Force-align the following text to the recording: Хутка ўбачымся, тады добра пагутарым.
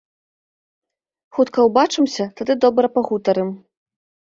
Хутка 1.39 1.59
ўбачымся, 1.67 2.23
тады 2.41 2.53
добра 2.67 2.93
пагутарым. 2.99 3.49